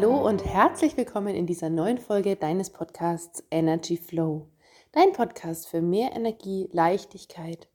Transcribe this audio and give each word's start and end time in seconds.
Hallo 0.00 0.28
und 0.28 0.44
herzlich 0.44 0.96
willkommen 0.96 1.34
in 1.34 1.48
dieser 1.48 1.70
neuen 1.70 1.98
Folge 1.98 2.36
deines 2.36 2.70
Podcasts 2.70 3.42
Energy 3.50 3.96
Flow. 3.96 4.46
Dein 4.92 5.12
Podcast 5.12 5.66
für 5.66 5.82
mehr 5.82 6.12
Energie, 6.12 6.68
Leichtigkeit 6.70 7.66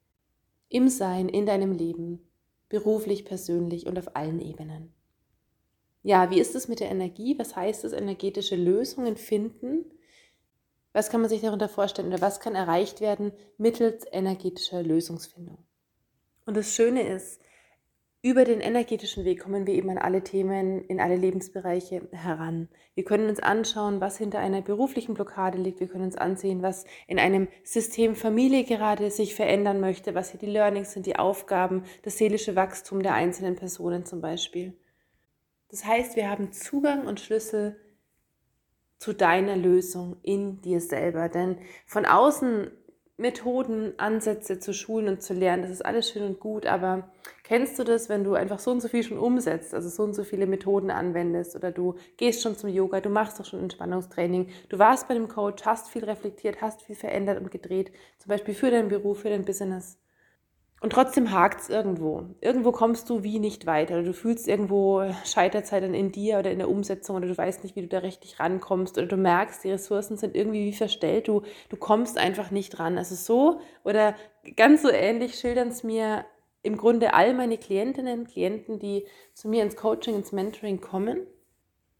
im 0.70 0.88
Sein, 0.88 1.28
in 1.28 1.46
deinem 1.46 1.74
Leben, 1.74 2.26
beruflich, 2.70 3.26
persönlich 3.26 3.88
und 3.88 4.00
auf 4.00 4.16
allen 4.16 4.40
Ebenen. 4.40 4.94
Ja, 6.02 6.32
wie 6.32 6.40
ist 6.40 6.56
es 6.56 6.70
mit 6.70 6.80
der 6.80 6.92
Energie? 6.92 7.38
Was 7.38 7.58
heißt 7.58 7.84
es, 7.84 7.92
energetische 7.92 8.56
Lösungen 8.56 9.18
finden? 9.18 9.84
Was 10.94 11.10
kann 11.10 11.20
man 11.20 11.30
sich 11.30 11.42
darunter 11.42 11.68
vorstellen 11.68 12.08
oder 12.08 12.22
was 12.22 12.40
kann 12.40 12.56
erreicht 12.56 13.02
werden 13.02 13.34
mittels 13.58 14.06
energetischer 14.14 14.82
Lösungsfindung? 14.82 15.58
Und 16.46 16.56
das 16.56 16.74
Schöne 16.74 17.06
ist, 17.06 17.42
über 18.24 18.46
den 18.46 18.62
energetischen 18.62 19.26
Weg 19.26 19.42
kommen 19.42 19.68
wir 19.68 19.74
eben 19.74 19.90
an 19.90 19.98
alle 19.98 20.24
Themen, 20.24 20.86
in 20.86 21.02
alle 21.02 21.18
Lebensbereiche 21.18 22.08
heran. 22.14 22.70
Wir 22.96 23.04
können 23.04 23.28
uns 23.28 23.42
anschauen, 23.42 24.00
was 24.00 24.18
hinter 24.18 24.40
einer 24.40 24.62
beruflichen 24.62 25.14
Blockade 25.14 25.58
liegt. 25.58 25.82
Wir 25.82 25.90
können 25.90 26.06
uns 26.06 26.16
ansehen, 26.16 26.62
was 26.62 26.86
in 27.06 27.20
einem 27.20 27.50
System 27.66 28.16
Familie 28.16 28.64
gerade 28.64 29.12
sich 29.12 29.36
verändern 29.36 29.82
möchte, 29.82 30.16
was 30.16 30.32
hier 30.32 30.40
die 30.40 30.46
Learnings 30.46 30.94
sind, 30.94 31.06
die 31.06 31.18
Aufgaben, 31.18 31.84
das 32.04 32.18
seelische 32.18 32.56
Wachstum 32.56 33.04
der 33.04 33.14
einzelnen 33.14 33.58
Personen 33.58 34.06
zum 34.06 34.22
Beispiel. 34.22 34.74
Das 35.68 35.84
heißt, 35.84 36.16
wir 36.16 36.30
haben 36.30 36.54
Zugang 36.54 37.06
und 37.06 37.20
Schlüssel 37.20 37.76
zu 39.00 39.12
deiner 39.12 39.58
Lösung 39.58 40.16
in 40.24 40.62
dir 40.62 40.80
selber. 40.80 41.28
Denn 41.28 41.58
von 41.86 42.06
außen 42.06 42.72
Methoden, 43.18 43.94
Ansätze 44.00 44.58
zu 44.60 44.74
schulen 44.74 45.08
und 45.08 45.22
zu 45.22 45.36
lernen, 45.36 45.62
das 45.62 45.72
ist 45.72 45.86
alles 45.86 46.10
schön 46.10 46.24
und 46.24 46.40
gut, 46.40 46.66
aber 46.66 47.12
kennst 47.44 47.78
du 47.78 47.84
das, 47.84 48.10
wenn 48.10 48.24
du 48.24 48.34
einfach 48.34 48.58
so 48.58 48.72
und 48.72 48.82
so 48.82 48.88
viel 48.88 49.04
schon 49.04 49.20
umsetzt, 49.20 49.76
also 49.76 49.88
so 49.88 50.02
und 50.02 50.16
so 50.16 50.24
viele 50.24 50.48
Methoden 50.48 50.90
anwendest 50.90 51.56
oder 51.56 51.72
du 51.72 51.96
gehst 52.18 52.42
schon 52.42 52.58
zum 52.58 52.70
Yoga, 52.70 53.02
du 53.02 53.10
machst 53.10 53.40
doch 53.40 53.46
schon 53.46 53.60
Entspannungstraining, 53.60 54.50
du 54.70 54.80
warst 54.80 55.08
bei 55.08 55.14
dem 55.14 55.28
Coach, 55.28 55.64
hast 55.64 55.90
viel 55.90 56.04
reflektiert, 56.06 56.62
hast 56.62 56.82
viel 56.82 56.96
verändert 56.96 57.40
und 57.40 57.52
gedreht, 57.52 57.92
zum 58.18 58.30
Beispiel 58.30 58.56
für 58.56 58.72
deinen 58.72 58.90
Beruf, 58.90 59.22
für 59.22 59.30
dein 59.30 59.46
Business. 59.46 60.03
Und 60.84 60.92
trotzdem 60.92 61.32
hakt 61.32 61.62
es 61.62 61.70
irgendwo. 61.70 62.26
Irgendwo 62.42 62.74
kommst 62.74 63.10
du 63.10 63.24
wie 63.24 63.40
nicht 63.40 63.66
weiter. 63.66 64.04
Du 64.04 64.12
fühlst 64.12 64.50
irgendwo 64.50 65.06
Scheiterzeit 65.24 65.82
dann 65.82 65.94
in 65.94 66.12
dir 66.12 66.40
oder 66.40 66.52
in 66.52 66.58
der 66.58 66.68
Umsetzung 66.68 67.16
oder 67.16 67.28
du 67.28 67.38
weißt 67.38 67.64
nicht, 67.64 67.78
wie 67.78 67.84
du 67.84 67.88
da 67.88 68.00
richtig 68.00 68.38
rankommst. 68.38 68.98
Oder 68.98 69.08
du 69.08 69.16
merkst, 69.16 69.64
die 69.64 69.72
Ressourcen 69.72 70.18
sind 70.18 70.36
irgendwie 70.36 70.66
wie 70.66 70.74
verstellt. 70.74 71.30
Du, 71.30 71.44
du 71.70 71.78
kommst 71.78 72.18
einfach 72.18 72.52
nicht 72.52 72.80
ran. 72.80 72.98
Also 72.98 73.16
so 73.16 73.62
oder 73.86 74.16
ganz 74.58 74.82
so 74.82 74.90
ähnlich 74.90 75.36
schildern 75.36 75.70
es 75.70 75.84
mir 75.84 76.26
im 76.64 76.76
Grunde 76.76 77.14
all 77.14 77.34
meine 77.34 77.58
Klientinnen, 77.58 78.28
Klienten, 78.28 78.78
die 78.78 79.06
zu 79.34 79.48
mir 79.48 79.64
ins 79.64 79.78
Coaching, 79.78 80.16
ins 80.16 80.34
Mentoring 80.34 80.82
kommen. 80.82 81.26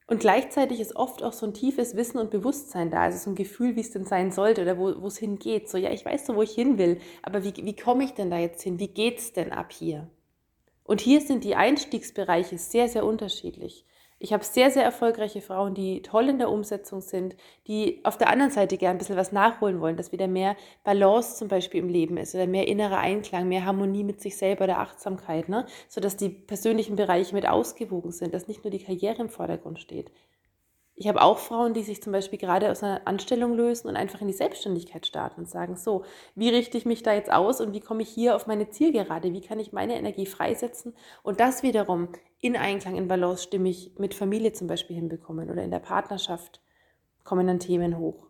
Und 0.06 0.20
gleichzeitig 0.20 0.80
ist 0.80 0.96
oft 0.96 1.24
auch 1.24 1.34
so 1.34 1.46
ein 1.46 1.54
tiefes 1.54 1.96
Wissen 1.96 2.18
und 2.20 2.30
Bewusstsein 2.30 2.92
da, 2.92 3.02
also 3.02 3.18
so 3.18 3.30
ein 3.32 3.36
Gefühl, 3.36 3.76
wie 3.76 3.82
es 3.82 3.92
denn 3.92 4.06
sein 4.06 4.32
sollte 4.32 4.62
oder 4.62 4.78
wo, 4.78 5.08
es 5.08 5.18
hingeht. 5.18 5.70
So, 5.70 5.78
ja, 5.78 5.92
ich 5.92 6.06
weiß 6.06 6.26
so, 6.26 6.36
wo 6.36 6.42
ich 6.42 6.52
hin 6.52 6.78
will, 6.78 7.00
aber 7.22 7.44
wie, 7.44 7.54
wie 7.56 7.76
komme 7.76 8.04
ich 8.04 8.14
denn 8.14 8.30
da 8.30 8.38
jetzt 8.38 8.62
hin? 8.62 8.80
Wie 8.80 8.90
geht 8.90 9.20
es 9.20 9.34
denn 9.34 9.52
ab 9.52 9.72
hier? 9.72 10.10
Und 10.84 11.00
hier 11.00 11.22
sind 11.22 11.46
die 11.46 11.56
Einstiegsbereiche 11.56 12.58
sehr, 12.58 12.90
sehr 12.90 13.06
unterschiedlich. 13.06 13.86
Ich 14.24 14.32
habe 14.32 14.46
sehr, 14.46 14.72
sehr 14.72 14.86
erfolgreiche 14.86 15.42
Frauen, 15.42 15.74
die 15.74 16.02
toll 16.02 16.30
in 16.30 16.38
der 16.38 16.50
Umsetzung 16.50 17.02
sind, 17.02 17.36
die 17.68 18.00
auf 18.06 18.18
der 18.18 18.30
anderen 18.30 18.54
Seite 18.54 18.78
gerne 18.78 18.96
ein 18.96 18.98
bisschen 18.98 19.18
was 19.18 19.34
nachholen 19.34 19.82
wollen, 19.82 19.98
dass 19.98 20.14
wieder 20.14 20.30
mehr 20.30 20.56
Balance 20.86 21.36
zum 21.36 21.50
Beispiel 21.50 21.82
im 21.82 21.90
Leben 21.90 22.16
ist 22.16 22.34
oder 22.34 22.48
mehr 22.48 22.70
innerer 22.70 23.00
Einklang, 23.00 23.50
mehr 23.50 23.66
Harmonie 23.66 24.06
mit 24.06 24.22
sich 24.22 24.38
selber, 24.38 24.66
der 24.66 24.80
Achtsamkeit, 24.80 25.50
ne? 25.50 25.66
sodass 25.90 26.16
die 26.16 26.30
persönlichen 26.30 26.96
Bereiche 26.96 27.36
mit 27.36 27.46
ausgewogen 27.46 28.14
sind, 28.14 28.34
dass 28.34 28.48
nicht 28.48 28.64
nur 28.64 28.72
die 28.72 28.80
Karriere 28.80 29.24
im 29.24 29.28
Vordergrund 29.28 29.82
steht. 29.82 30.10
Ich 30.96 31.08
habe 31.08 31.22
auch 31.24 31.40
Frauen, 31.40 31.74
die 31.74 31.82
sich 31.82 32.04
zum 32.04 32.14
Beispiel 32.14 32.38
gerade 32.38 32.70
aus 32.70 32.84
einer 32.84 33.02
Anstellung 33.06 33.56
lösen 33.56 33.88
und 33.88 33.96
einfach 33.96 34.22
in 34.22 34.28
die 34.28 34.34
Selbstständigkeit 34.34 35.08
starten 35.08 35.42
und 35.42 35.50
sagen, 35.50 35.76
so, 35.76 36.04
wie 36.36 36.50
richte 36.50 36.78
ich 36.78 36.86
mich 36.86 37.02
da 37.02 37.14
jetzt 37.14 37.32
aus 37.32 37.62
und 37.62 37.74
wie 37.74 37.80
komme 37.80 38.04
ich 38.04 38.10
hier 38.10 38.36
auf 38.36 38.46
meine 38.46 38.70
Zielgerade? 38.70 39.34
Wie 39.34 39.42
kann 39.42 39.60
ich 39.60 39.74
meine 39.74 39.98
Energie 39.98 40.28
freisetzen 40.28 40.96
und 41.24 41.40
das 41.40 41.64
wiederum 41.64 42.10
in 42.40 42.56
Einklang, 42.56 42.96
in 42.96 43.08
Balance 43.08 43.44
stimmig 43.44 43.94
mit 43.98 44.14
Familie 44.14 44.54
zum 44.54 44.68
Beispiel 44.68 44.96
hinbekommen 44.96 45.50
oder 45.50 45.64
in 45.64 45.72
der 45.72 45.80
Partnerschaft 45.80 46.62
kommen 47.24 47.48
dann 47.48 47.60
Themen 47.60 47.98
hoch. 47.98 48.28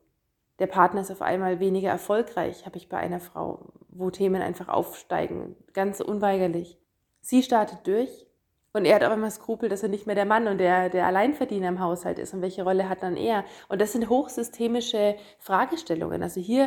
Der 0.59 0.67
Partner 0.67 1.01
ist 1.01 1.11
auf 1.11 1.21
einmal 1.21 1.59
weniger 1.59 1.89
erfolgreich, 1.89 2.65
habe 2.65 2.77
ich 2.77 2.87
bei 2.87 2.97
einer 2.97 3.19
Frau, 3.19 3.73
wo 3.89 4.09
Themen 4.09 4.41
einfach 4.41 4.69
aufsteigen, 4.69 5.55
ganz 5.73 5.99
unweigerlich. 5.99 6.77
Sie 7.21 7.43
startet 7.43 7.85
durch, 7.87 8.27
und 8.73 8.85
er 8.85 8.95
hat 8.95 9.03
auch 9.03 9.13
immer 9.13 9.29
Skrupel, 9.29 9.69
dass 9.69 9.83
er 9.83 9.89
nicht 9.89 10.07
mehr 10.07 10.15
der 10.15 10.25
Mann 10.25 10.47
und 10.47 10.57
der, 10.57 10.89
der 10.89 11.05
Alleinverdiener 11.05 11.67
im 11.67 11.79
Haushalt 11.79 12.17
ist. 12.17 12.33
Und 12.33 12.41
welche 12.41 12.63
Rolle 12.63 12.89
hat 12.89 13.03
dann 13.03 13.15
er? 13.15 13.45
Und 13.69 13.79
das 13.79 13.91
sind 13.91 14.09
hochsystemische 14.09 15.15
Fragestellungen. 15.37 16.23
Also 16.23 16.41
hier 16.41 16.65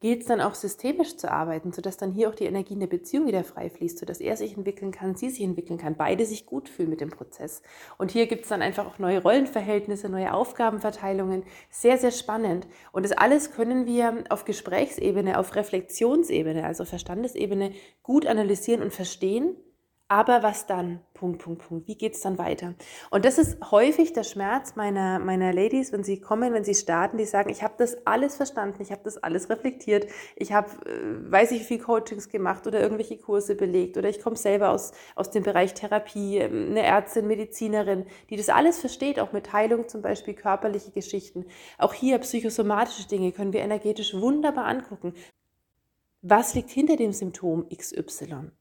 gilt 0.00 0.20
es 0.20 0.26
dann 0.26 0.42
auch 0.42 0.54
systemisch 0.54 1.16
zu 1.16 1.32
arbeiten, 1.32 1.72
sodass 1.72 1.96
dann 1.96 2.12
hier 2.12 2.28
auch 2.28 2.34
die 2.34 2.44
Energie 2.44 2.74
in 2.74 2.80
der 2.80 2.86
Beziehung 2.86 3.26
wieder 3.26 3.42
frei 3.42 3.70
fließt, 3.70 3.98
sodass 3.98 4.20
er 4.20 4.36
sich 4.36 4.54
entwickeln 4.54 4.92
kann, 4.92 5.16
sie 5.16 5.30
sich 5.30 5.42
entwickeln 5.42 5.78
kann, 5.78 5.96
beide 5.96 6.26
sich 6.26 6.44
gut 6.44 6.68
fühlen 6.68 6.90
mit 6.90 7.00
dem 7.00 7.08
Prozess. 7.08 7.62
Und 7.96 8.10
hier 8.10 8.26
gibt 8.26 8.42
es 8.42 8.50
dann 8.50 8.60
einfach 8.60 8.86
auch 8.86 8.98
neue 8.98 9.22
Rollenverhältnisse, 9.22 10.10
neue 10.10 10.34
Aufgabenverteilungen. 10.34 11.44
Sehr, 11.70 11.96
sehr 11.96 12.10
spannend. 12.10 12.66
Und 12.92 13.04
das 13.04 13.12
alles 13.12 13.52
können 13.52 13.86
wir 13.86 14.24
auf 14.28 14.44
Gesprächsebene, 14.44 15.38
auf 15.38 15.56
Reflexionsebene, 15.56 16.66
also 16.66 16.84
Verstandesebene 16.84 17.72
gut 18.02 18.26
analysieren 18.26 18.82
und 18.82 18.92
verstehen 18.92 19.56
aber 20.08 20.44
was 20.44 20.66
dann? 20.66 21.00
Punkt, 21.14 21.42
Punkt, 21.42 21.66
Punkt. 21.66 21.88
Wie 21.88 21.96
geht 21.96 22.14
es 22.14 22.20
dann 22.20 22.38
weiter? 22.38 22.74
Und 23.10 23.24
das 23.24 23.38
ist 23.38 23.58
häufig 23.72 24.12
der 24.12 24.22
Schmerz 24.22 24.76
meiner, 24.76 25.18
meiner 25.18 25.52
Ladies, 25.52 25.92
wenn 25.92 26.04
sie 26.04 26.20
kommen, 26.20 26.52
wenn 26.52 26.62
sie 26.62 26.76
starten, 26.76 27.18
die 27.18 27.24
sagen, 27.24 27.50
ich 27.50 27.64
habe 27.64 27.74
das 27.78 28.06
alles 28.06 28.36
verstanden, 28.36 28.82
ich 28.82 28.92
habe 28.92 29.00
das 29.02 29.16
alles 29.18 29.50
reflektiert, 29.50 30.06
ich 30.36 30.52
habe, 30.52 30.70
äh, 30.86 31.32
weiß 31.32 31.50
ich, 31.50 31.60
wie 31.60 31.64
viel 31.64 31.78
Coachings 31.80 32.28
gemacht 32.28 32.68
oder 32.68 32.80
irgendwelche 32.80 33.18
Kurse 33.18 33.56
belegt 33.56 33.96
oder 33.96 34.08
ich 34.08 34.20
komme 34.20 34.36
selber 34.36 34.70
aus, 34.70 34.92
aus 35.16 35.30
dem 35.30 35.42
Bereich 35.42 35.74
Therapie, 35.74 36.38
ähm, 36.38 36.68
eine 36.70 36.82
Ärztin, 36.82 37.26
Medizinerin, 37.26 38.06
die 38.30 38.36
das 38.36 38.48
alles 38.48 38.78
versteht, 38.78 39.18
auch 39.18 39.32
mit 39.32 39.52
Heilung 39.52 39.88
zum 39.88 40.02
Beispiel, 40.02 40.34
körperliche 40.34 40.92
Geschichten. 40.92 41.46
Auch 41.78 41.94
hier 41.94 42.18
psychosomatische 42.18 43.08
Dinge 43.08 43.32
können 43.32 43.52
wir 43.52 43.60
energetisch 43.60 44.14
wunderbar 44.14 44.66
angucken. 44.66 45.14
Was 46.22 46.54
liegt 46.54 46.70
hinter 46.70 46.96
dem 46.96 47.12
Symptom 47.12 47.68
XY? 47.68 48.52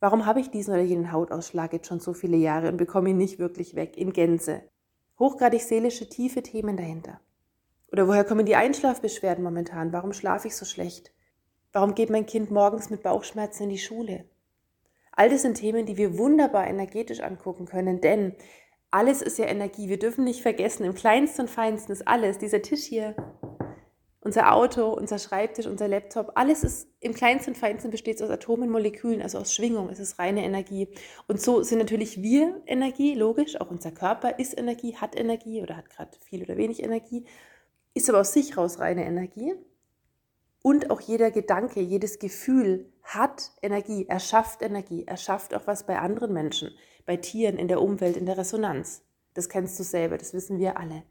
Warum 0.00 0.26
habe 0.26 0.40
ich 0.40 0.50
diesen 0.50 0.74
oder 0.74 0.82
jenen 0.82 1.10
Hautausschlag 1.10 1.72
jetzt 1.72 1.88
schon 1.88 1.98
so 1.98 2.12
viele 2.12 2.36
Jahre 2.36 2.68
und 2.68 2.76
bekomme 2.76 3.10
ihn 3.10 3.16
nicht 3.16 3.38
wirklich 3.38 3.74
weg 3.74 3.96
in 3.96 4.12
Gänze? 4.12 4.62
Hochgradig 5.18 5.62
seelische, 5.62 6.08
tiefe 6.08 6.42
Themen 6.42 6.76
dahinter. 6.76 7.20
Oder 7.90 8.06
woher 8.06 8.24
kommen 8.24 8.46
die 8.46 8.54
Einschlafbeschwerden 8.54 9.42
momentan? 9.42 9.92
Warum 9.92 10.12
schlafe 10.12 10.46
ich 10.46 10.56
so 10.56 10.64
schlecht? 10.64 11.12
Warum 11.72 11.94
geht 11.94 12.10
mein 12.10 12.26
Kind 12.26 12.50
morgens 12.50 12.90
mit 12.90 13.02
Bauchschmerzen 13.02 13.64
in 13.64 13.70
die 13.70 13.78
Schule? 13.78 14.24
All 15.12 15.30
das 15.30 15.42
sind 15.42 15.56
Themen, 15.56 15.84
die 15.84 15.96
wir 15.96 16.16
wunderbar 16.16 16.68
energetisch 16.68 17.20
angucken 17.20 17.66
können, 17.66 18.00
denn 18.00 18.36
alles 18.92 19.20
ist 19.20 19.38
ja 19.38 19.46
Energie. 19.46 19.88
Wir 19.88 19.98
dürfen 19.98 20.22
nicht 20.22 20.42
vergessen, 20.42 20.84
im 20.84 20.94
kleinsten 20.94 21.42
und 21.42 21.50
feinsten 21.50 21.92
ist 21.92 22.06
alles. 22.06 22.38
Dieser 22.38 22.62
Tisch 22.62 22.84
hier, 22.84 23.16
unser 24.28 24.52
Auto, 24.52 24.90
unser 24.90 25.18
Schreibtisch, 25.18 25.64
unser 25.64 25.88
Laptop, 25.88 26.32
alles 26.34 26.62
ist 26.62 26.86
im 27.00 27.14
kleinsten 27.14 27.52
und 27.52 27.56
feinsten 27.56 27.90
besteht 27.90 28.22
aus 28.22 28.28
Atomen, 28.28 28.68
Molekülen, 28.68 29.22
also 29.22 29.38
aus 29.38 29.54
Schwingung, 29.54 29.88
es 29.88 30.00
ist 30.00 30.18
reine 30.18 30.44
Energie. 30.44 30.88
Und 31.28 31.40
so 31.40 31.62
sind 31.62 31.78
natürlich 31.78 32.20
wir 32.20 32.60
Energie, 32.66 33.14
logisch, 33.14 33.58
auch 33.58 33.70
unser 33.70 33.90
Körper 33.90 34.38
ist 34.38 34.58
Energie, 34.58 34.96
hat 34.96 35.18
Energie 35.18 35.62
oder 35.62 35.78
hat 35.78 35.88
gerade 35.88 36.10
viel 36.20 36.42
oder 36.42 36.58
wenig 36.58 36.82
Energie, 36.82 37.24
ist 37.94 38.10
aber 38.10 38.20
aus 38.20 38.34
sich 38.34 38.58
raus 38.58 38.80
reine 38.80 39.06
Energie. 39.06 39.54
Und 40.62 40.90
auch 40.90 41.00
jeder 41.00 41.30
Gedanke, 41.30 41.80
jedes 41.80 42.18
Gefühl 42.18 42.92
hat 43.02 43.52
Energie, 43.62 44.04
er 44.10 44.20
schafft 44.20 44.60
Energie, 44.60 45.04
er 45.06 45.16
schafft 45.16 45.54
auch 45.54 45.66
was 45.66 45.86
bei 45.86 45.98
anderen 45.98 46.34
Menschen, 46.34 46.72
bei 47.06 47.16
Tieren, 47.16 47.56
in 47.56 47.68
der 47.68 47.80
Umwelt, 47.80 48.18
in 48.18 48.26
der 48.26 48.36
Resonanz. 48.36 49.06
Das 49.32 49.48
kennst 49.48 49.78
du 49.78 49.84
selber, 49.84 50.18
das 50.18 50.34
wissen 50.34 50.58
wir 50.58 50.78
alle. 50.78 51.04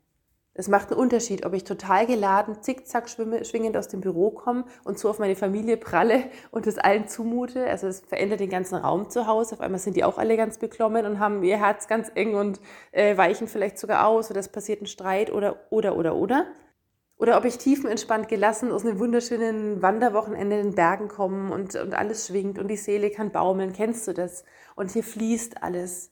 Es 0.59 0.67
macht 0.67 0.89
einen 0.89 0.99
Unterschied, 0.99 1.45
ob 1.45 1.53
ich 1.53 1.65
total 1.65 2.07
geladen, 2.07 2.63
zickzack 2.63 3.07
schwingend 3.07 3.77
aus 3.77 3.89
dem 3.89 4.01
Büro 4.01 4.31
komme 4.31 4.65
und 4.83 4.97
so 4.97 5.07
auf 5.07 5.19
meine 5.19 5.35
Familie 5.35 5.77
pralle 5.77 6.23
und 6.49 6.65
es 6.65 6.79
allen 6.79 7.07
zumute. 7.07 7.67
Also 7.67 7.85
es 7.85 7.99
verändert 7.99 8.39
den 8.39 8.49
ganzen 8.49 8.73
Raum 8.73 9.07
zu 9.11 9.27
Hause. 9.27 9.53
Auf 9.53 9.61
einmal 9.61 9.79
sind 9.79 9.95
die 9.95 10.03
auch 10.03 10.17
alle 10.17 10.35
ganz 10.35 10.57
beklommen 10.57 11.05
und 11.05 11.19
haben 11.19 11.43
ihr 11.43 11.59
Herz 11.59 11.87
ganz 11.87 12.11
eng 12.15 12.33
und 12.33 12.59
äh, 12.91 13.15
weichen 13.15 13.47
vielleicht 13.47 13.77
sogar 13.77 14.07
aus 14.07 14.31
oder 14.31 14.39
es 14.39 14.49
passiert 14.49 14.81
ein 14.81 14.87
Streit 14.87 15.31
oder, 15.31 15.67
oder, 15.69 15.95
oder, 15.95 16.15
oder. 16.15 16.47
Oder 17.19 17.37
ob 17.37 17.45
ich 17.45 17.59
tiefenentspannt 17.59 18.27
gelassen 18.27 18.71
aus 18.71 18.83
einem 18.83 18.97
wunderschönen 18.97 19.83
Wanderwochenende 19.83 20.57
in 20.57 20.63
den 20.69 20.75
Bergen 20.75 21.07
komme 21.07 21.53
und, 21.53 21.75
und 21.75 21.93
alles 21.93 22.27
schwingt 22.27 22.57
und 22.57 22.67
die 22.67 22.77
Seele 22.77 23.11
kann 23.11 23.31
baumeln. 23.31 23.73
Kennst 23.73 24.07
du 24.07 24.13
das? 24.13 24.43
Und 24.75 24.89
hier 24.89 25.03
fließt 25.03 25.61
alles. 25.61 26.11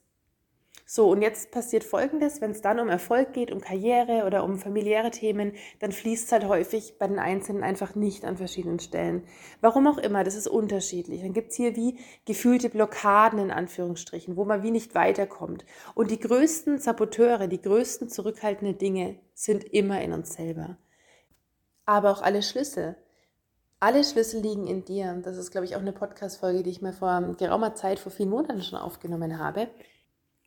So, 0.88 1.10
und 1.10 1.20
jetzt 1.20 1.50
passiert 1.50 1.82
Folgendes, 1.82 2.40
wenn 2.40 2.52
es 2.52 2.60
dann 2.60 2.78
um 2.78 2.88
Erfolg 2.88 3.32
geht, 3.32 3.50
um 3.50 3.60
Karriere 3.60 4.24
oder 4.24 4.44
um 4.44 4.56
familiäre 4.56 5.10
Themen, 5.10 5.54
dann 5.80 5.90
fließt 5.90 6.26
es 6.26 6.32
halt 6.32 6.46
häufig 6.46 6.96
bei 6.96 7.08
den 7.08 7.18
Einzelnen 7.18 7.64
einfach 7.64 7.96
nicht 7.96 8.24
an 8.24 8.36
verschiedenen 8.36 8.78
Stellen. 8.78 9.24
Warum 9.60 9.88
auch 9.88 9.98
immer, 9.98 10.22
das 10.22 10.36
ist 10.36 10.46
unterschiedlich. 10.46 11.22
Dann 11.22 11.32
gibt 11.32 11.50
es 11.50 11.56
hier 11.56 11.74
wie 11.74 11.98
gefühlte 12.24 12.68
Blockaden 12.68 13.40
in 13.40 13.50
Anführungsstrichen, 13.50 14.36
wo 14.36 14.44
man 14.44 14.62
wie 14.62 14.70
nicht 14.70 14.94
weiterkommt. 14.94 15.64
Und 15.96 16.12
die 16.12 16.20
größten 16.20 16.78
Saboteure, 16.78 17.48
die 17.48 17.60
größten 17.60 18.08
zurückhaltenden 18.08 18.78
Dinge 18.78 19.18
sind 19.34 19.64
immer 19.64 20.00
in 20.02 20.12
uns 20.12 20.34
selber. 20.34 20.78
Aber 21.84 22.12
auch 22.12 22.22
alle 22.22 22.44
Schlüssel. 22.44 22.94
Alle 23.80 24.04
Schlüssel 24.04 24.40
liegen 24.40 24.68
in 24.68 24.84
dir. 24.84 25.20
Das 25.24 25.36
ist, 25.36 25.50
glaube 25.50 25.64
ich, 25.64 25.74
auch 25.74 25.80
eine 25.80 25.92
Podcast-Folge, 25.92 26.62
die 26.62 26.70
ich 26.70 26.80
mir 26.80 26.92
vor 26.92 27.34
geraumer 27.36 27.74
Zeit, 27.74 27.98
vor 27.98 28.12
vielen 28.12 28.30
Monaten 28.30 28.62
schon 28.62 28.78
aufgenommen 28.78 29.40
habe. 29.40 29.68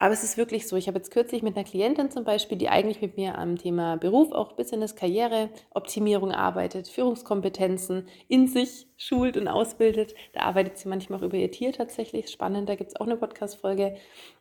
Aber 0.02 0.14
es 0.14 0.24
ist 0.24 0.38
wirklich 0.38 0.66
so. 0.68 0.78
Ich 0.78 0.88
habe 0.88 0.98
jetzt 0.98 1.12
kürzlich 1.12 1.44
mit 1.44 1.58
einer 1.58 1.66
Klientin 1.66 2.10
zum 2.10 2.24
Beispiel, 2.24 2.58
die 2.58 2.70
eigentlich 2.70 3.02
mit 3.02 3.18
mir 3.18 3.38
am 3.38 3.58
Thema 3.58 3.98
Beruf, 3.98 4.32
auch 4.32 4.54
Business, 4.54 4.96
Karriere, 4.96 5.50
Optimierung 5.72 6.32
arbeitet, 6.32 6.88
Führungskompetenzen 6.88 8.08
in 8.30 8.48
sich 8.48 8.88
schult 8.98 9.36
und 9.36 9.50
ausbildet. 9.50 10.16
Da 10.32 10.42
arbeitet 10.42 10.78
sie 10.78 10.88
manchmal 10.88 11.20
auch 11.20 11.24
über 11.24 11.36
ihr 11.36 11.52
Tier 11.52 11.74
tatsächlich. 11.74 12.30
Spannend. 12.30 12.70
Da 12.70 12.76
gibt 12.76 12.92
es 12.92 12.96
auch 12.96 13.06
eine 13.06 13.18
Podcast-Folge 13.18 13.98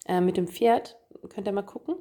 äh, 0.06 0.20
mit 0.20 0.36
dem 0.36 0.46
Pferd. 0.46 0.96
Könnt 1.28 1.48
ihr 1.48 1.52
mal 1.52 1.62
gucken. 1.62 1.96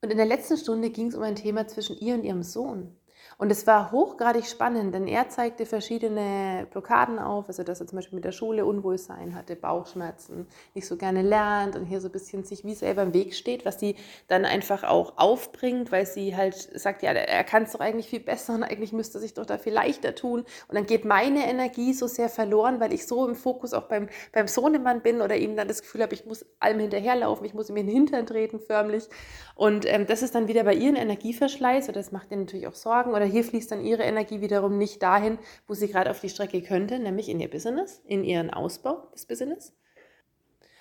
Und 0.00 0.10
in 0.10 0.16
der 0.16 0.26
letzten 0.26 0.56
Stunde 0.56 0.90
ging 0.90 1.08
es 1.08 1.16
um 1.16 1.22
ein 1.22 1.34
Thema 1.34 1.66
zwischen 1.66 1.98
ihr 1.98 2.14
und 2.14 2.22
ihrem 2.22 2.44
Sohn. 2.44 2.96
Und 3.36 3.50
es 3.50 3.66
war 3.66 3.90
hochgradig 3.90 4.46
spannend, 4.46 4.94
denn 4.94 5.06
er 5.06 5.28
zeigte 5.28 5.66
verschiedene 5.66 6.66
Blockaden 6.70 7.18
auf, 7.18 7.48
also 7.48 7.62
dass 7.62 7.80
er 7.80 7.86
zum 7.86 7.96
Beispiel 7.96 8.16
mit 8.16 8.24
der 8.24 8.32
Schule 8.32 8.64
Unwohlsein 8.64 9.34
hatte, 9.34 9.56
Bauchschmerzen, 9.56 10.46
nicht 10.74 10.86
so 10.86 10.96
gerne 10.96 11.22
lernt 11.22 11.76
und 11.76 11.86
hier 11.86 12.00
so 12.00 12.08
ein 12.08 12.12
bisschen 12.12 12.44
sich 12.44 12.64
wie 12.64 12.74
selber 12.74 13.02
im 13.02 13.12
Weg 13.12 13.34
steht, 13.34 13.64
was 13.64 13.80
sie 13.80 13.96
dann 14.28 14.44
einfach 14.44 14.84
auch 14.84 15.14
aufbringt, 15.16 15.90
weil 15.90 16.06
sie 16.06 16.36
halt 16.36 16.54
sagt, 16.54 17.02
ja, 17.02 17.12
er 17.12 17.44
kann 17.44 17.64
es 17.64 17.72
doch 17.72 17.80
eigentlich 17.80 18.08
viel 18.08 18.20
besser 18.20 18.54
und 18.54 18.62
eigentlich 18.62 18.92
müsste 18.92 19.18
er 19.18 19.20
sich 19.20 19.34
doch 19.34 19.46
da 19.46 19.58
viel 19.58 19.72
leichter 19.72 20.14
tun. 20.14 20.40
Und 20.68 20.74
dann 20.74 20.86
geht 20.86 21.04
meine 21.04 21.48
Energie 21.48 21.92
so 21.92 22.06
sehr 22.06 22.28
verloren, 22.28 22.80
weil 22.80 22.92
ich 22.92 23.06
so 23.06 23.26
im 23.26 23.34
Fokus 23.34 23.74
auch 23.74 23.84
beim, 23.84 24.08
beim 24.32 24.46
Sohnemann 24.46 25.02
bin 25.02 25.20
oder 25.20 25.36
ihm 25.36 25.56
dann 25.56 25.68
das 25.68 25.82
Gefühl 25.82 26.02
habe, 26.02 26.14
ich 26.14 26.24
muss 26.26 26.46
allem 26.60 26.78
hinterherlaufen, 26.78 27.44
ich 27.44 27.54
muss 27.54 27.68
ihm 27.68 27.76
in 27.76 27.86
den 27.86 27.94
Hintern 27.94 28.26
treten 28.26 28.60
förmlich. 28.60 29.08
Und 29.54 29.86
ähm, 29.86 30.06
das 30.06 30.22
ist 30.22 30.34
dann 30.34 30.48
wieder 30.48 30.64
bei 30.64 30.74
ihren 30.74 30.96
Energieverschleiß 30.96 31.88
oder 31.88 32.00
das 32.00 32.12
macht 32.12 32.30
ihr 32.30 32.36
natürlich 32.36 32.66
auch 32.66 32.74
Sorgen 32.74 33.12
oder 33.12 33.23
hier 33.26 33.44
fließt 33.44 33.72
dann 33.72 33.84
ihre 33.84 34.02
Energie 34.02 34.40
wiederum 34.40 34.78
nicht 34.78 35.02
dahin, 35.02 35.38
wo 35.66 35.74
sie 35.74 35.88
gerade 35.88 36.10
auf 36.10 36.20
die 36.20 36.28
Strecke 36.28 36.62
könnte, 36.62 36.98
nämlich 36.98 37.28
in 37.28 37.40
ihr 37.40 37.50
Business, 37.50 38.02
in 38.06 38.24
ihren 38.24 38.50
Ausbau 38.50 39.08
des 39.14 39.26
Business. 39.26 39.74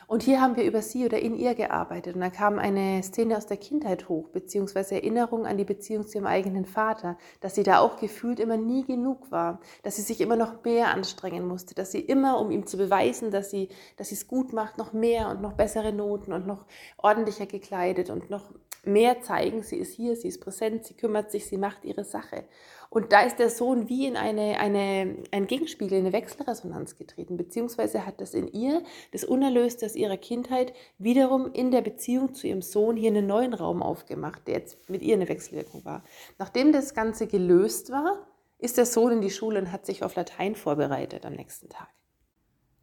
Und 0.07 0.23
hier 0.23 0.41
haben 0.41 0.55
wir 0.57 0.65
über 0.65 0.81
sie 0.81 1.05
oder 1.05 1.19
in 1.19 1.35
ihr 1.35 1.55
gearbeitet. 1.55 2.15
Und 2.15 2.21
da 2.21 2.29
kam 2.29 2.59
eine 2.59 3.01
Szene 3.03 3.37
aus 3.37 3.47
der 3.47 3.57
Kindheit 3.57 4.09
hoch, 4.09 4.29
beziehungsweise 4.29 4.95
Erinnerung 4.95 5.45
an 5.45 5.57
die 5.57 5.63
Beziehung 5.63 6.05
zu 6.05 6.17
ihrem 6.17 6.27
eigenen 6.27 6.65
Vater, 6.65 7.17
dass 7.39 7.55
sie 7.55 7.63
da 7.63 7.79
auch 7.79 7.97
gefühlt 7.97 8.39
immer 8.39 8.57
nie 8.57 8.83
genug 8.83 9.31
war, 9.31 9.59
dass 9.81 9.95
sie 9.95 10.01
sich 10.01 10.21
immer 10.21 10.35
noch 10.35 10.63
mehr 10.63 10.93
anstrengen 10.93 11.47
musste, 11.47 11.73
dass 11.73 11.91
sie 11.91 12.01
immer, 12.01 12.39
um 12.39 12.51
ihm 12.51 12.67
zu 12.67 12.77
beweisen, 12.77 13.31
dass 13.31 13.49
sie 13.49 13.69
dass 13.97 14.11
es 14.11 14.27
gut 14.27 14.53
macht, 14.53 14.77
noch 14.77 14.93
mehr 14.93 15.29
und 15.29 15.41
noch 15.41 15.53
bessere 15.53 15.93
Noten 15.93 16.33
und 16.33 16.45
noch 16.45 16.65
ordentlicher 16.97 17.45
gekleidet 17.45 18.09
und 18.09 18.29
noch 18.29 18.51
mehr 18.83 19.21
zeigen, 19.21 19.63
sie 19.63 19.77
ist 19.77 19.93
hier, 19.93 20.15
sie 20.15 20.27
ist 20.27 20.41
präsent, 20.41 20.85
sie 20.85 20.93
kümmert 20.93 21.31
sich, 21.31 21.45
sie 21.45 21.57
macht 21.57 21.85
ihre 21.85 22.03
Sache. 22.03 22.43
Und 22.89 23.11
da 23.11 23.21
ist 23.21 23.39
der 23.39 23.49
Sohn 23.49 23.89
wie 23.89 24.05
in 24.05 24.15
eine, 24.15 24.59
eine, 24.59 25.15
ein 25.31 25.47
Gegenspiegel, 25.47 25.97
eine 25.97 26.13
Wechselresonanz 26.13 26.95
getreten, 26.95 27.37
beziehungsweise 27.37 28.05
hat 28.05 28.21
das 28.21 28.35
in 28.35 28.47
ihr, 28.47 28.83
das 29.11 29.23
Unerlöste 29.23 29.87
aus 29.87 29.95
ihrer 29.95 30.17
Kindheit, 30.17 30.73
wiederum 30.99 31.51
in 31.53 31.71
der 31.71 31.81
Beziehung 31.81 32.35
zu 32.35 32.45
ihrem 32.45 32.61
Sohn 32.61 32.95
hier 32.95 33.09
einen 33.09 33.25
neuen 33.25 33.55
Raum 33.55 33.81
aufgemacht, 33.81 34.47
der 34.47 34.59
jetzt 34.59 34.89
mit 34.89 35.01
ihr 35.01 35.15
eine 35.15 35.27
Wechselwirkung 35.27 35.83
war. 35.85 36.03
Nachdem 36.37 36.71
das 36.71 36.93
Ganze 36.93 37.25
gelöst 37.25 37.89
war, 37.89 38.27
ist 38.59 38.77
der 38.77 38.85
Sohn 38.85 39.13
in 39.13 39.21
die 39.21 39.31
Schule 39.31 39.59
und 39.59 39.71
hat 39.71 39.85
sich 39.85 40.03
auf 40.03 40.15
Latein 40.15 40.55
vorbereitet 40.55 41.25
am 41.25 41.33
nächsten 41.33 41.69
Tag. 41.69 41.89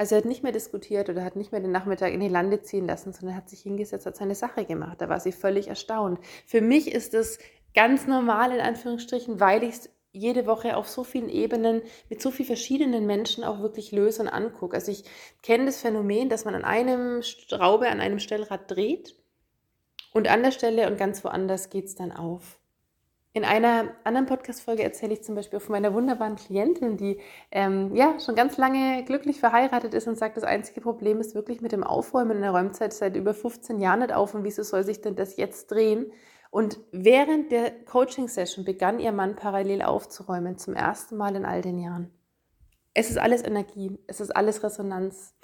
Also 0.01 0.15
er 0.15 0.23
hat 0.23 0.25
nicht 0.25 0.43
mehr 0.43 0.51
diskutiert 0.51 1.11
oder 1.11 1.23
hat 1.23 1.37
nicht 1.37 1.53
mehr 1.53 1.61
den 1.61 1.73
Nachmittag 1.73 2.15
in 2.15 2.21
die 2.21 2.29
Lande 2.29 2.63
ziehen 2.63 2.87
lassen, 2.87 3.13
sondern 3.13 3.37
hat 3.37 3.51
sich 3.51 3.61
hingesetzt, 3.61 4.07
hat 4.07 4.17
seine 4.17 4.35
Sache 4.35 4.65
gemacht. 4.65 4.99
Da 5.03 5.11
war 5.11 5.21
sie 5.21 5.31
völlig 5.31 5.69
erstaunt. 5.69 6.19
Für 6.47 6.63
mich 6.63 6.91
ist 6.91 7.13
das 7.13 7.37
ganz 7.75 8.07
normal 8.07 8.51
in 8.53 8.63
Anführungsstrichen, 8.63 9.41
weil 9.41 9.63
ich 9.63 9.75
es 9.75 9.91
jede 10.13 10.47
Woche 10.47 10.79
auf 10.79 10.89
so 10.89 11.05
vielen 11.05 11.29
Ebenen 11.29 11.83
mit 12.09 12.23
so 12.23 12.31
vielen 12.31 12.47
verschiedenen 12.47 13.05
Menschen 13.05 13.45
auch 13.45 13.61
wirklich 13.61 13.93
löse 13.93 14.23
und 14.23 14.29
angucke. 14.29 14.75
Also 14.75 14.91
ich 14.91 15.05
kenne 15.43 15.67
das 15.67 15.83
Phänomen, 15.83 16.31
dass 16.31 16.47
man 16.47 16.55
an 16.55 16.65
einem 16.65 17.23
Schraube, 17.23 17.91
an 17.91 18.01
einem 18.01 18.21
Stellrad 18.21 18.71
dreht 18.71 19.17
und 20.15 20.29
an 20.31 20.43
der 20.43 20.53
Stelle 20.53 20.91
und 20.91 20.97
ganz 20.97 21.23
woanders 21.25 21.69
geht 21.69 21.85
es 21.85 21.95
dann 21.95 22.11
auf. 22.11 22.60
In 23.33 23.45
einer 23.45 23.95
anderen 24.03 24.27
Podcast-Folge 24.27 24.83
erzähle 24.83 25.13
ich 25.13 25.23
zum 25.23 25.37
Beispiel 25.37 25.61
von 25.61 25.73
meiner 25.73 25.95
wunderbaren 25.95 26.35
Klientin, 26.35 26.97
die 26.97 27.21
ähm, 27.53 27.95
ja 27.95 28.19
schon 28.19 28.35
ganz 28.35 28.57
lange 28.57 29.05
glücklich 29.05 29.39
verheiratet 29.39 29.95
ist 29.95 30.09
und 30.09 30.19
sagt, 30.19 30.37
das 30.37 30.43
einzige 30.43 30.81
Problem 30.81 31.21
ist 31.21 31.37
wirklich 31.37 31.61
mit 31.61 31.71
dem 31.71 31.85
Aufräumen 31.85 32.33
in 32.33 32.43
der 32.43 32.51
Räumzeit 32.51 32.93
seit 32.93 33.15
über 33.15 33.33
15 33.33 33.79
Jahren 33.79 34.01
nicht 34.01 34.13
auf 34.13 34.35
und 34.35 34.43
wieso 34.43 34.65
soll 34.65 34.83
sich 34.83 35.01
denn 35.01 35.15
das 35.15 35.37
jetzt 35.37 35.71
drehen? 35.71 36.13
Und 36.51 36.81
während 36.91 37.53
der 37.53 37.71
Coaching-Session 37.85 38.65
begann 38.65 38.99
ihr 38.99 39.13
Mann 39.13 39.37
parallel 39.37 39.83
aufzuräumen, 39.83 40.59
zum 40.59 40.75
ersten 40.75 41.17
Mal 41.17 41.37
in 41.37 41.45
all 41.45 41.63
den 41.63 41.79
Jahren. 41.79 42.11
Es 42.95 43.11
ist 43.11 43.19
alles 43.19 43.45
Energie, 43.45 43.97
es 44.09 44.21
ist 44.21 44.35
alles 44.35 44.65
Resonanz. 44.65 45.37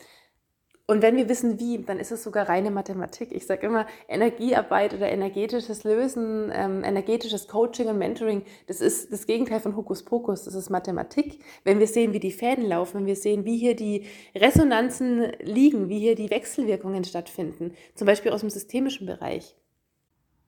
Und 0.88 1.02
wenn 1.02 1.16
wir 1.16 1.28
wissen, 1.28 1.58
wie, 1.58 1.78
dann 1.78 1.98
ist 1.98 2.12
es 2.12 2.22
sogar 2.22 2.48
reine 2.48 2.70
Mathematik. 2.70 3.32
Ich 3.32 3.46
sage 3.46 3.66
immer, 3.66 3.86
Energiearbeit 4.06 4.94
oder 4.94 5.08
energetisches 5.08 5.82
Lösen, 5.82 6.52
ähm, 6.54 6.84
energetisches 6.84 7.48
Coaching 7.48 7.88
und 7.88 7.98
Mentoring, 7.98 8.42
das 8.68 8.80
ist 8.80 9.12
das 9.12 9.26
Gegenteil 9.26 9.58
von 9.58 9.74
Hokuspokus, 9.76 10.44
das 10.44 10.54
ist 10.54 10.70
Mathematik. 10.70 11.40
Wenn 11.64 11.80
wir 11.80 11.88
sehen, 11.88 12.12
wie 12.12 12.20
die 12.20 12.30
Fäden 12.30 12.64
laufen, 12.64 13.00
wenn 13.00 13.06
wir 13.06 13.16
sehen, 13.16 13.44
wie 13.44 13.56
hier 13.56 13.74
die 13.74 14.06
Resonanzen 14.36 15.32
liegen, 15.40 15.88
wie 15.88 15.98
hier 15.98 16.14
die 16.14 16.30
Wechselwirkungen 16.30 17.02
stattfinden, 17.02 17.72
zum 17.96 18.06
Beispiel 18.06 18.30
aus 18.30 18.40
dem 18.42 18.50
systemischen 18.50 19.08
Bereich. 19.08 19.56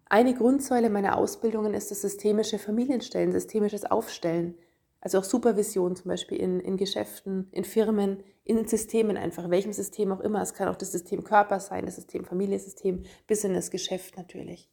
Eine 0.08 0.34
Grundsäule 0.34 0.88
meiner 0.88 1.18
Ausbildungen 1.18 1.74
ist 1.74 1.90
das 1.90 2.00
systemische 2.00 2.60
Familienstellen, 2.60 3.32
systemisches 3.32 3.84
Aufstellen. 3.84 4.54
Also 5.00 5.18
auch 5.18 5.24
Supervision 5.24 5.96
zum 5.96 6.08
Beispiel 6.08 6.38
in, 6.38 6.60
in 6.60 6.76
Geschäften, 6.76 7.48
in 7.52 7.64
Firmen, 7.64 8.22
in 8.48 8.66
Systemen 8.66 9.18
einfach, 9.18 9.50
welchem 9.50 9.74
System 9.74 10.10
auch 10.10 10.20
immer. 10.20 10.40
Es 10.40 10.54
kann 10.54 10.68
auch 10.68 10.76
das 10.76 10.90
System 10.90 11.22
Körper 11.22 11.60
sein, 11.60 11.84
das 11.84 11.96
System 11.96 12.24
Familiensystem, 12.24 13.04
Business, 13.26 13.70
Geschäft 13.70 14.16
natürlich. 14.16 14.70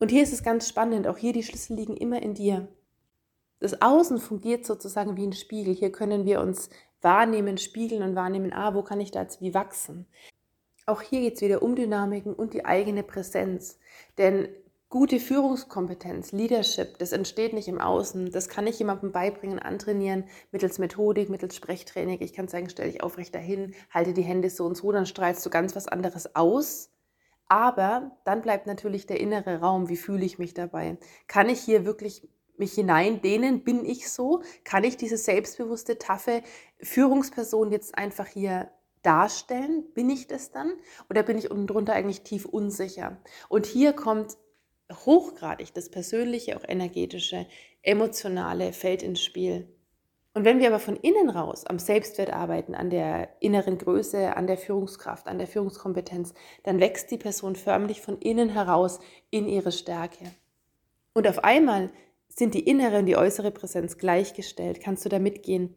Und 0.00 0.10
hier 0.10 0.22
ist 0.22 0.32
es 0.32 0.42
ganz 0.42 0.66
spannend, 0.66 1.06
auch 1.06 1.18
hier 1.18 1.34
die 1.34 1.42
Schlüssel 1.42 1.76
liegen 1.76 1.96
immer 1.96 2.22
in 2.22 2.32
dir. 2.32 2.68
Das 3.60 3.82
Außen 3.82 4.18
fungiert 4.18 4.64
sozusagen 4.64 5.16
wie 5.16 5.26
ein 5.26 5.34
Spiegel. 5.34 5.74
Hier 5.74 5.92
können 5.92 6.24
wir 6.24 6.40
uns 6.40 6.70
wahrnehmen, 7.02 7.58
spiegeln 7.58 8.02
und 8.02 8.16
wahrnehmen, 8.16 8.54
ah, 8.54 8.74
wo 8.74 8.82
kann 8.82 9.00
ich 9.00 9.10
da 9.10 9.22
jetzt 9.22 9.42
wie 9.42 9.52
wachsen? 9.52 10.06
Auch 10.86 11.02
hier 11.02 11.20
geht 11.20 11.34
es 11.34 11.42
wieder 11.42 11.62
um 11.62 11.76
Dynamiken 11.76 12.32
und 12.32 12.54
die 12.54 12.64
eigene 12.64 13.02
Präsenz. 13.02 13.78
Denn 14.16 14.48
Gute 14.88 15.18
Führungskompetenz, 15.18 16.30
Leadership, 16.30 16.98
das 16.98 17.10
entsteht 17.10 17.52
nicht 17.52 17.66
im 17.66 17.80
Außen. 17.80 18.30
Das 18.30 18.48
kann 18.48 18.68
ich 18.68 18.78
jemandem 18.78 19.10
beibringen, 19.10 19.58
antrainieren, 19.58 20.28
mittels 20.52 20.78
Methodik, 20.78 21.28
mittels 21.28 21.56
Sprechtraining. 21.56 22.20
Ich 22.20 22.32
kann 22.32 22.46
sagen, 22.46 22.70
stell 22.70 22.92
dich 22.92 23.02
aufrecht 23.02 23.34
dahin, 23.34 23.74
halte 23.90 24.12
die 24.12 24.22
Hände 24.22 24.48
so 24.48 24.64
und 24.64 24.76
so, 24.76 24.92
dann 24.92 25.04
strahlst 25.04 25.44
du 25.44 25.50
ganz 25.50 25.74
was 25.74 25.88
anderes 25.88 26.36
aus. 26.36 26.92
Aber 27.48 28.16
dann 28.24 28.42
bleibt 28.42 28.68
natürlich 28.68 29.06
der 29.06 29.18
innere 29.18 29.58
Raum. 29.58 29.88
Wie 29.88 29.96
fühle 29.96 30.24
ich 30.24 30.38
mich 30.38 30.54
dabei? 30.54 30.98
Kann 31.26 31.48
ich 31.48 31.58
hier 31.58 31.84
wirklich 31.84 32.28
mich 32.56 32.74
hineindehnen? 32.74 33.64
Bin 33.64 33.84
ich 33.84 34.08
so? 34.08 34.44
Kann 34.62 34.84
ich 34.84 34.96
diese 34.96 35.16
selbstbewusste, 35.16 35.98
taffe 35.98 36.42
Führungsperson 36.80 37.72
jetzt 37.72 37.98
einfach 37.98 38.28
hier 38.28 38.70
darstellen? 39.02 39.84
Bin 39.94 40.10
ich 40.10 40.28
das 40.28 40.52
dann? 40.52 40.74
Oder 41.10 41.24
bin 41.24 41.38
ich 41.38 41.50
unten 41.50 41.66
drunter 41.66 41.94
eigentlich 41.94 42.22
tief 42.22 42.44
unsicher? 42.44 43.16
Und 43.48 43.66
hier 43.66 43.92
kommt 43.92 44.36
hochgradig 44.92 45.72
das 45.74 45.90
persönliche, 45.90 46.56
auch 46.56 46.64
energetische, 46.66 47.46
emotionale 47.82 48.72
fällt 48.72 49.02
ins 49.02 49.22
Spiel. 49.22 49.68
Und 50.34 50.44
wenn 50.44 50.58
wir 50.58 50.68
aber 50.68 50.78
von 50.78 50.96
innen 50.96 51.30
raus 51.30 51.64
am 51.64 51.78
Selbstwert 51.78 52.30
arbeiten, 52.30 52.74
an 52.74 52.90
der 52.90 53.30
inneren 53.40 53.78
Größe, 53.78 54.36
an 54.36 54.46
der 54.46 54.58
Führungskraft, 54.58 55.28
an 55.28 55.38
der 55.38 55.46
Führungskompetenz, 55.46 56.34
dann 56.62 56.78
wächst 56.78 57.10
die 57.10 57.16
Person 57.16 57.56
förmlich 57.56 58.02
von 58.02 58.18
innen 58.18 58.50
heraus 58.50 59.00
in 59.30 59.48
ihre 59.48 59.72
Stärke. 59.72 60.26
Und 61.14 61.26
auf 61.26 61.42
einmal 61.42 61.90
sind 62.28 62.52
die 62.52 62.68
innere 62.68 62.98
und 62.98 63.06
die 63.06 63.16
äußere 63.16 63.50
Präsenz 63.50 63.96
gleichgestellt. 63.96 64.82
Kannst 64.82 65.06
du 65.06 65.08
da 65.08 65.18
mitgehen? 65.18 65.74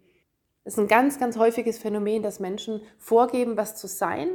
Das 0.66 0.74
ist 0.74 0.80
ein 0.80 0.90
ganz, 0.90 1.20
ganz 1.20 1.38
häufiges 1.38 1.80
Phänomen, 1.80 2.22
dass 2.22 2.42
Menschen 2.42 2.82
vorgeben, 2.98 3.56
was 3.56 3.78
zu 3.78 3.88
sein 3.88 4.30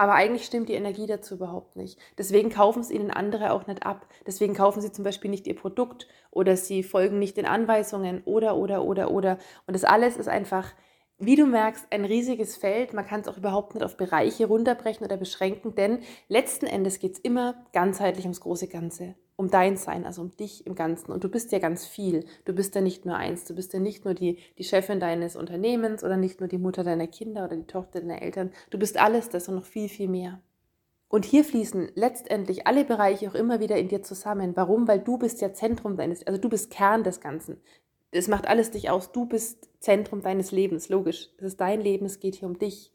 aber 0.00 0.14
eigentlich 0.14 0.46
stimmt 0.46 0.70
die 0.70 0.74
Energie 0.74 1.06
dazu 1.06 1.34
überhaupt 1.34 1.76
nicht. 1.76 1.98
Deswegen 2.16 2.48
kaufen 2.48 2.80
es 2.80 2.90
ihnen 2.90 3.10
andere 3.10 3.52
auch 3.52 3.66
nicht 3.66 3.84
ab. 3.84 4.06
Deswegen 4.26 4.54
kaufen 4.54 4.80
sie 4.80 4.90
zum 4.90 5.04
Beispiel 5.04 5.30
nicht 5.30 5.46
ihr 5.46 5.54
Produkt 5.54 6.08
oder 6.30 6.56
sie 6.56 6.82
folgen 6.82 7.18
nicht 7.18 7.36
den 7.36 7.44
Anweisungen 7.44 8.22
oder, 8.24 8.56
oder, 8.56 8.82
oder, 8.82 9.10
oder. 9.10 9.36
Und 9.66 9.74
das 9.74 9.84
alles 9.84 10.16
ist 10.16 10.26
einfach 10.26 10.72
wie 11.22 11.36
du 11.36 11.44
merkst, 11.44 11.88
ein 11.90 12.06
riesiges 12.06 12.56
Feld. 12.56 12.94
Man 12.94 13.04
kann 13.06 13.20
es 13.20 13.28
auch 13.28 13.36
überhaupt 13.36 13.74
nicht 13.74 13.84
auf 13.84 13.98
Bereiche 13.98 14.46
runterbrechen 14.46 15.04
oder 15.04 15.18
beschränken, 15.18 15.74
denn 15.74 15.98
letzten 16.28 16.64
Endes 16.64 16.98
geht 16.98 17.16
es 17.16 17.18
immer 17.18 17.66
ganzheitlich 17.74 18.24
ums 18.24 18.40
große 18.40 18.68
Ganze, 18.68 19.16
um 19.40 19.50
dein 19.50 19.76
Sein, 19.76 20.06
also 20.06 20.22
um 20.22 20.36
dich 20.36 20.66
im 20.66 20.74
Ganzen. 20.74 21.12
Und 21.12 21.24
du 21.24 21.28
bist 21.28 21.50
ja 21.52 21.58
ganz 21.58 21.86
viel. 21.86 22.24
Du 22.44 22.52
bist 22.52 22.74
ja 22.74 22.80
nicht 22.80 23.04
nur 23.04 23.16
eins. 23.16 23.44
Du 23.44 23.54
bist 23.54 23.72
ja 23.72 23.80
nicht 23.80 24.04
nur 24.04 24.14
die, 24.14 24.38
die 24.58 24.64
Chefin 24.64 25.00
deines 25.00 25.36
Unternehmens 25.36 26.04
oder 26.04 26.16
nicht 26.16 26.40
nur 26.40 26.48
die 26.48 26.58
Mutter 26.58 26.84
deiner 26.84 27.06
Kinder 27.06 27.44
oder 27.44 27.56
die 27.56 27.66
Tochter 27.66 28.00
deiner 28.00 28.22
Eltern. 28.22 28.52
Du 28.70 28.78
bist 28.78 28.98
alles 28.98 29.28
das 29.28 29.48
und 29.48 29.56
noch 29.56 29.64
viel, 29.64 29.88
viel 29.88 30.08
mehr. 30.08 30.40
Und 31.08 31.24
hier 31.24 31.44
fließen 31.44 31.90
letztendlich 31.96 32.66
alle 32.68 32.84
Bereiche 32.84 33.28
auch 33.28 33.34
immer 33.34 33.58
wieder 33.58 33.76
in 33.76 33.88
dir 33.88 34.02
zusammen. 34.02 34.52
Warum? 34.54 34.86
Weil 34.86 35.00
du 35.00 35.18
bist 35.18 35.40
ja 35.40 35.52
Zentrum 35.52 35.96
deines, 35.96 36.24
also 36.24 36.40
du 36.40 36.48
bist 36.48 36.70
Kern 36.70 37.02
des 37.02 37.20
Ganzen 37.20 37.60
es 38.12 38.28
macht 38.28 38.46
alles 38.46 38.70
dich 38.70 38.90
aus. 38.90 39.12
Du 39.12 39.26
bist 39.26 39.68
Zentrum 39.80 40.22
deines 40.22 40.50
Lebens, 40.50 40.88
logisch. 40.88 41.30
Es 41.38 41.44
ist 41.44 41.60
dein 41.60 41.80
Leben, 41.80 42.06
es 42.06 42.20
geht 42.20 42.36
hier 42.36 42.48
um 42.48 42.58
dich. 42.58 42.92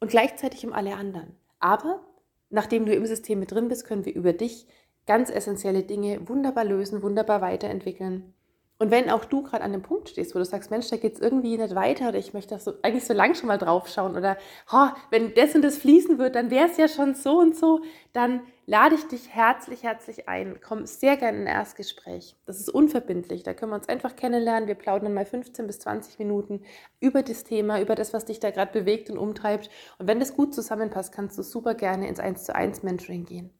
Und 0.00 0.10
gleichzeitig 0.10 0.66
um 0.66 0.72
alle 0.72 0.96
anderen. 0.96 1.34
Aber 1.60 2.04
nachdem 2.50 2.86
du 2.86 2.94
im 2.94 3.06
System 3.06 3.40
mit 3.40 3.52
drin 3.52 3.68
bist, 3.68 3.84
können 3.84 4.04
wir 4.04 4.14
über 4.14 4.32
dich 4.32 4.66
ganz 5.08 5.30
essentielle 5.30 5.82
Dinge 5.82 6.28
wunderbar 6.28 6.64
lösen, 6.64 7.02
wunderbar 7.02 7.40
weiterentwickeln. 7.40 8.34
Und 8.80 8.92
wenn 8.92 9.10
auch 9.10 9.24
du 9.24 9.42
gerade 9.42 9.64
an 9.64 9.72
dem 9.72 9.82
Punkt 9.82 10.08
stehst, 10.08 10.36
wo 10.36 10.38
du 10.38 10.44
sagst, 10.44 10.70
Mensch, 10.70 10.88
da 10.88 10.96
geht 10.96 11.14
es 11.14 11.20
irgendwie 11.20 11.58
nicht 11.58 11.74
weiter 11.74 12.10
oder 12.10 12.18
ich 12.18 12.32
möchte 12.32 12.54
das 12.54 12.64
so, 12.64 12.74
eigentlich 12.82 13.04
so 13.04 13.12
lang 13.12 13.34
schon 13.34 13.48
mal 13.48 13.58
drauf 13.58 13.88
schauen 13.88 14.16
oder 14.16 14.36
oh, 14.72 14.86
wenn 15.10 15.34
das 15.34 15.56
und 15.56 15.62
das 15.62 15.78
fließen 15.78 16.18
wird, 16.18 16.36
dann 16.36 16.52
wäre 16.52 16.68
es 16.68 16.76
ja 16.76 16.86
schon 16.86 17.16
so 17.16 17.40
und 17.40 17.56
so, 17.56 17.80
dann 18.12 18.42
lade 18.66 18.94
ich 18.94 19.08
dich 19.08 19.34
herzlich, 19.34 19.82
herzlich 19.82 20.28
ein. 20.28 20.60
Komm 20.62 20.86
sehr 20.86 21.16
gerne 21.16 21.38
in 21.38 21.48
ein 21.48 21.54
Erstgespräch. 21.56 22.36
Das 22.46 22.60
ist 22.60 22.68
unverbindlich. 22.68 23.42
Da 23.42 23.52
können 23.52 23.72
wir 23.72 23.76
uns 23.76 23.88
einfach 23.88 24.14
kennenlernen. 24.14 24.68
Wir 24.68 24.76
plaudern 24.76 25.14
mal 25.14 25.24
15 25.24 25.66
bis 25.66 25.80
20 25.80 26.20
Minuten 26.20 26.62
über 27.00 27.24
das 27.24 27.42
Thema, 27.42 27.80
über 27.80 27.96
das, 27.96 28.12
was 28.12 28.26
dich 28.26 28.38
da 28.38 28.52
gerade 28.52 28.70
bewegt 28.70 29.10
und 29.10 29.18
umtreibt. 29.18 29.70
Und 29.98 30.06
wenn 30.06 30.20
das 30.20 30.36
gut 30.36 30.54
zusammenpasst, 30.54 31.12
kannst 31.12 31.36
du 31.36 31.42
super 31.42 31.74
gerne 31.74 32.06
ins 32.06 32.20
1 32.20 32.44
zu 32.44 32.54
1 32.54 32.84
Mentoring 32.84 33.24
gehen. 33.24 33.57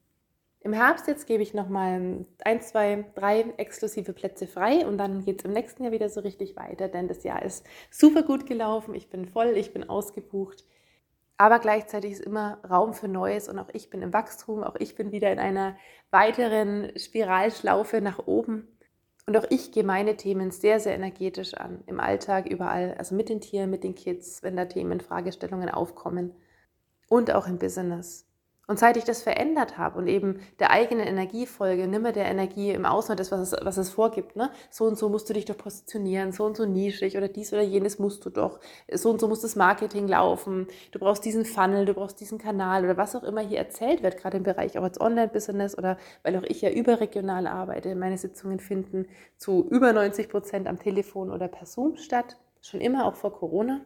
Im 0.61 0.73
Herbst 0.73 1.07
jetzt 1.07 1.25
gebe 1.25 1.41
ich 1.41 1.53
nochmal 1.53 2.25
ein, 2.43 2.61
zwei, 2.61 3.05
drei 3.15 3.45
exklusive 3.55 4.11
Plätze 4.11 4.45
frei 4.45 4.85
und 4.85 4.97
dann 4.97 5.23
geht 5.23 5.39
es 5.39 5.45
im 5.45 5.53
nächsten 5.53 5.83
Jahr 5.83 5.93
wieder 5.93 6.09
so 6.09 6.19
richtig 6.19 6.57
weiter, 6.57 6.89
denn 6.89 7.07
das 7.07 7.23
Jahr 7.23 7.43
ist 7.43 7.65
super 7.89 8.23
gut 8.23 8.45
gelaufen. 8.45 8.93
Ich 8.93 9.09
bin 9.09 9.25
voll, 9.25 9.55
ich 9.55 9.71
bin 9.71 9.89
ausgebucht. 9.89 10.65
Aber 11.37 11.59
gleichzeitig 11.59 12.11
ist 12.11 12.25
immer 12.25 12.57
Raum 12.69 12.93
für 12.93 13.07
Neues 13.07 13.47
und 13.47 13.57
auch 13.59 13.69
ich 13.71 13.89
bin 13.89 14.01
im 14.01 14.11
Wachstum, 14.11 14.61
auch 14.61 14.75
ich 14.75 14.95
bin 14.95 15.13
wieder 15.13 15.31
in 15.31 15.39
einer 15.39 15.77
weiteren 16.11 16.91
Spiralschlaufe 16.97 18.01
nach 18.01 18.27
oben. 18.27 18.67
Und 19.25 19.37
auch 19.37 19.45
ich 19.49 19.71
gehe 19.71 19.85
meine 19.85 20.17
Themen 20.17 20.51
sehr, 20.51 20.81
sehr 20.81 20.95
energetisch 20.95 21.53
an, 21.53 21.83
im 21.85 22.01
Alltag, 22.01 22.47
überall, 22.49 22.95
also 22.97 23.15
mit 23.15 23.29
den 23.29 23.39
Tieren, 23.39 23.69
mit 23.69 23.85
den 23.85 23.95
Kids, 23.95 24.43
wenn 24.43 24.57
da 24.57 24.65
Themen, 24.65 24.99
Fragestellungen 24.99 25.69
aufkommen 25.69 26.33
und 27.07 27.31
auch 27.31 27.47
im 27.47 27.59
Business. 27.59 28.28
Und 28.69 28.77
seit 28.77 28.97
ich 28.97 29.03
das 29.03 29.23
verändert 29.23 29.79
habe 29.79 29.97
und 29.97 30.05
eben 30.05 30.41
der 30.59 30.69
eigenen 30.69 31.07
Energie 31.07 31.47
folge, 31.47 31.87
nimmer 31.87 32.11
der 32.11 32.25
Energie 32.25 32.69
im 32.69 32.85
Außen, 32.85 33.17
das, 33.17 33.31
was 33.31 33.51
es, 33.51 33.65
was 33.65 33.77
es 33.77 33.89
vorgibt, 33.89 34.35
ne? 34.35 34.51
so 34.69 34.85
und 34.85 34.95
so 34.95 35.09
musst 35.09 35.27
du 35.27 35.33
dich 35.33 35.45
doch 35.45 35.57
positionieren, 35.57 36.31
so 36.31 36.45
und 36.45 36.55
so 36.55 36.67
nischig 36.67 37.17
oder 37.17 37.29
dies 37.29 37.51
oder 37.51 37.63
jenes 37.63 37.97
musst 37.97 38.23
du 38.25 38.29
doch, 38.29 38.59
so 38.93 39.09
und 39.09 39.19
so 39.19 39.27
muss 39.27 39.41
das 39.41 39.55
Marketing 39.55 40.07
laufen, 40.07 40.67
du 40.91 40.99
brauchst 40.99 41.25
diesen 41.25 41.45
Funnel, 41.45 41.85
du 41.85 41.95
brauchst 41.95 42.19
diesen 42.19 42.37
Kanal 42.37 42.83
oder 42.83 42.95
was 42.95 43.15
auch 43.15 43.23
immer 43.23 43.41
hier 43.41 43.57
erzählt 43.57 44.03
wird, 44.03 44.17
gerade 44.17 44.37
im 44.37 44.43
Bereich 44.43 44.77
auch 44.77 44.83
als 44.83 45.01
Online-Business 45.01 45.75
oder 45.75 45.97
weil 46.21 46.37
auch 46.37 46.43
ich 46.43 46.61
ja 46.61 46.69
überregional 46.69 47.47
arbeite, 47.47 47.95
meine 47.95 48.19
Sitzungen 48.19 48.59
finden 48.59 49.07
zu 49.35 49.67
über 49.67 49.93
90 49.93 50.29
Prozent 50.29 50.67
am 50.67 50.77
Telefon 50.77 51.31
oder 51.31 51.47
per 51.47 51.65
Zoom 51.65 51.97
statt, 51.97 52.37
schon 52.61 52.81
immer 52.81 53.07
auch 53.07 53.15
vor 53.15 53.33
Corona 53.33 53.81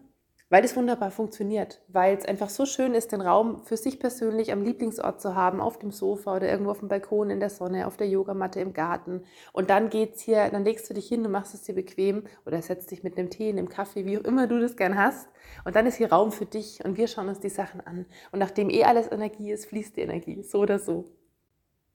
weil 0.54 0.64
es 0.64 0.76
wunderbar 0.76 1.10
funktioniert, 1.10 1.82
weil 1.88 2.16
es 2.16 2.26
einfach 2.26 2.48
so 2.48 2.68
schön 2.68 2.94
ist, 2.94 3.12
den 3.12 3.22
Raum 3.22 3.64
für 3.64 3.76
sich 3.76 4.00
persönlich 4.00 4.52
am 4.52 4.64
Lieblingsort 4.64 5.20
zu 5.20 5.34
haben, 5.34 5.60
auf 5.60 5.80
dem 5.80 5.90
Sofa 5.90 6.36
oder 6.36 6.48
irgendwo 6.48 6.70
auf 6.70 6.78
dem 6.78 6.90
Balkon 6.90 7.32
in 7.32 7.40
der 7.40 7.50
Sonne, 7.50 7.88
auf 7.88 7.98
der 7.98 8.08
Yogamatte 8.08 8.60
im 8.60 8.72
Garten. 8.72 9.24
Und 9.52 9.72
dann 9.72 9.90
geht's 9.90 10.22
hier, 10.22 10.48
dann 10.52 10.64
legst 10.64 10.88
du 10.88 10.94
dich 10.94 11.08
hin 11.08 11.26
und 11.26 11.32
machst 11.32 11.56
es 11.56 11.64
dir 11.64 11.74
bequem 11.74 12.26
oder 12.46 12.62
setzt 12.62 12.92
dich 12.92 13.02
mit 13.02 13.18
einem 13.18 13.32
Tee, 13.32 13.50
einem 13.50 13.68
Kaffee, 13.68 14.06
wie 14.06 14.16
auch 14.20 14.26
immer 14.26 14.46
du 14.46 14.60
das 14.60 14.78
gern 14.78 14.96
hast. 14.96 15.28
Und 15.66 15.76
dann 15.76 15.88
ist 15.88 15.96
hier 15.96 16.12
Raum 16.12 16.32
für 16.32 16.46
dich 16.46 16.86
und 16.86 16.98
wir 16.98 17.08
schauen 17.08 17.30
uns 17.30 17.40
die 17.40 17.50
Sachen 17.50 17.82
an. 17.82 18.06
Und 18.32 18.38
nachdem 18.38 18.70
eh 18.70 18.84
alles 18.84 19.12
Energie 19.12 19.52
ist, 19.52 19.66
fließt 19.66 19.98
die 19.98 20.02
Energie, 20.02 20.44
so 20.44 20.60
oder 20.60 20.78
so. 20.78 21.16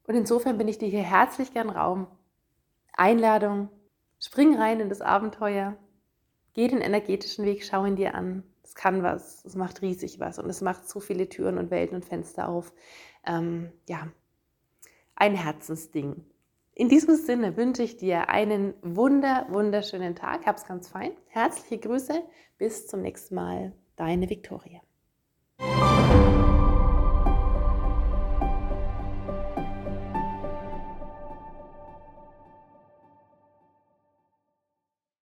Und 0.09 0.17
insofern 0.17 0.59
bin 0.59 0.67
ich 0.67 0.79
dir 0.79 0.89
hier 0.89 1.05
herzlich 1.05 1.55
gern 1.55 1.71
Raum. 1.71 2.09
Einladung, 2.93 3.69
spring 4.19 4.57
rein 4.57 4.81
in 4.81 4.89
das 4.89 5.01
Abenteuer 5.01 5.77
Geh 6.59 6.67
den 6.67 6.81
energetischen 6.81 7.45
Weg, 7.45 7.65
schau 7.65 7.85
ihn 7.85 7.95
dir 7.95 8.17
an. 8.17 8.43
Es 8.69 8.75
kann 8.75 9.03
was, 9.03 9.43
es 9.47 9.57
macht 9.57 9.81
riesig 9.81 10.21
was 10.21 10.39
und 10.39 10.51
es 10.51 10.61
macht 10.61 10.87
so 10.87 11.01
viele 11.01 11.29
Türen 11.31 11.57
und 11.57 11.71
Welten 11.71 11.97
und 11.97 12.05
Fenster 12.05 12.49
auf. 12.49 12.75
Ähm, 13.27 13.73
ja, 13.89 14.09
ein 15.17 15.35
Herzensding. 15.35 16.23
In 16.75 16.91
diesem 16.91 17.17
Sinne 17.17 17.57
wünsche 17.57 17.83
ich 17.83 17.97
dir 17.97 18.29
einen 18.29 18.75
wunder, 18.83 19.47
wunderschönen 19.49 20.15
Tag. 20.15 20.45
Hab's 20.45 20.67
ganz 20.67 20.89
fein. 20.89 21.13
Herzliche 21.29 21.79
Grüße. 21.79 22.23
Bis 22.59 22.87
zum 22.87 23.01
nächsten 23.01 23.37
Mal. 23.37 23.73
Deine 23.97 24.29
Viktoria. 24.29 24.81